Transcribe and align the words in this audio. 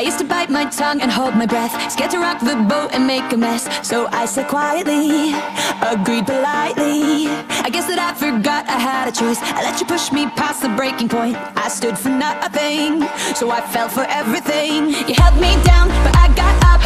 I 0.00 0.02
used 0.02 0.18
to 0.20 0.24
bite 0.24 0.48
my 0.48 0.64
tongue 0.64 1.02
and 1.02 1.12
hold 1.12 1.36
my 1.36 1.44
breath 1.44 1.76
Scared 1.92 2.12
to 2.12 2.20
rock 2.20 2.40
the 2.40 2.56
boat 2.56 2.88
and 2.96 3.06
make 3.06 3.30
a 3.34 3.36
mess. 3.36 3.68
So 3.86 4.08
I 4.10 4.24
said 4.24 4.48
quietly, 4.48 5.36
agreed 5.84 6.24
politely. 6.24 7.28
I 7.60 7.68
guess 7.68 7.84
that 7.84 8.00
I 8.00 8.16
forgot 8.16 8.64
I 8.64 8.80
had 8.80 9.08
a 9.08 9.12
choice. 9.12 9.36
I 9.42 9.60
let 9.60 9.78
you 9.78 9.84
push 9.84 10.10
me 10.10 10.24
past 10.40 10.62
the 10.62 10.72
breaking 10.72 11.10
point. 11.10 11.36
I 11.52 11.68
stood 11.68 11.98
for 11.98 12.08
nothing, 12.08 13.04
so 13.36 13.50
I 13.50 13.60
fell 13.60 13.90
for 13.92 14.08
everything. 14.08 14.88
You 15.04 15.20
held 15.20 15.36
me 15.36 15.52
down, 15.68 15.92
but 16.00 16.16
I 16.16 16.32
got 16.32 16.56
up 16.64 16.80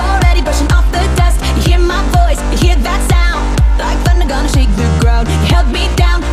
Already 0.00 0.40
brushing 0.40 0.72
off 0.72 0.88
the 0.88 1.04
dust. 1.20 1.44
You 1.60 1.76
hear 1.76 1.82
my 1.84 2.00
voice, 2.16 2.40
you 2.48 2.72
hear 2.72 2.76
that 2.80 3.00
sound 3.12 3.44
Like 3.76 4.00
thunder 4.08 4.24
gonna 4.24 4.48
shake 4.48 4.72
the 4.80 4.88
ground. 5.04 5.28
You 5.28 5.52
held 5.52 5.68
me 5.68 5.84
down, 6.00 6.23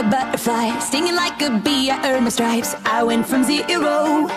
a 0.00 0.02
butterfly, 0.02 0.78
stinging 0.78 1.14
like 1.14 1.42
a 1.42 1.50
bee. 1.50 1.90
I 1.90 1.96
earned 2.10 2.24
my 2.24 2.30
stripes. 2.30 2.74
I 2.86 3.02
went 3.02 3.26
from 3.26 3.44
zero 3.44 4.28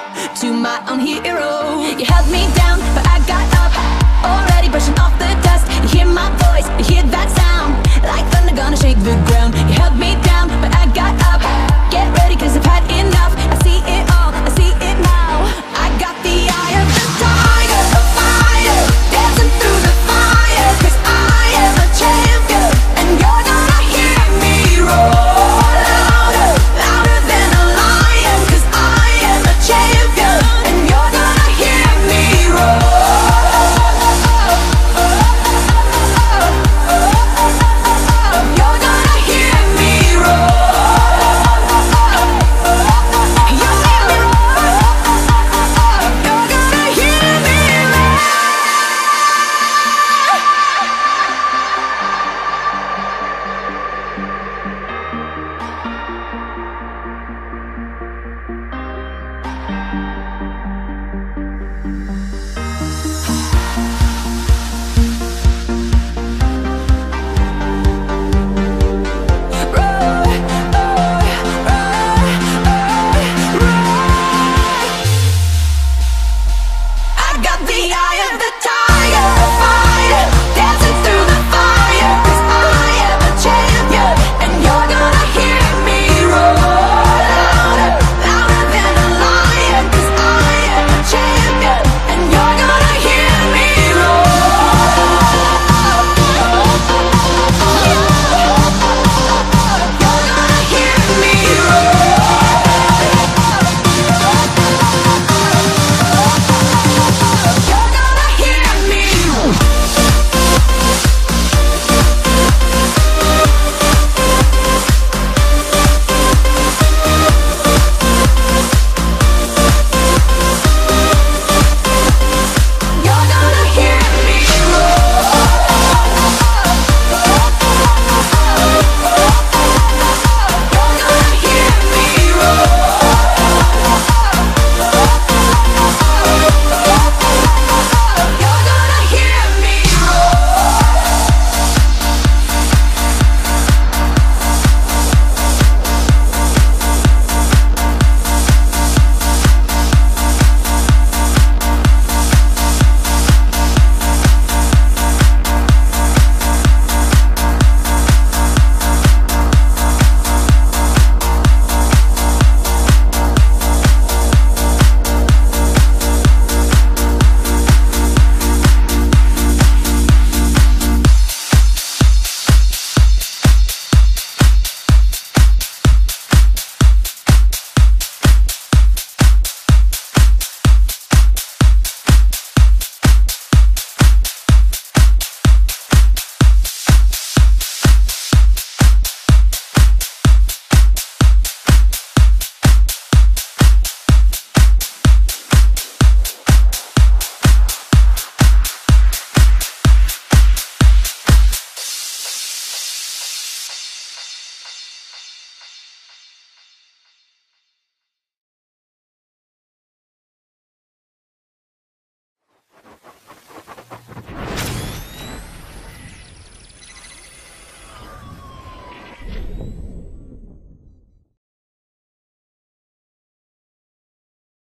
to 0.41 0.47
my 0.51 0.77
own 0.89 0.99
hero. 0.99 1.87
You 1.97 2.05
held 2.05 2.27
me 2.35 2.43
down, 2.59 2.72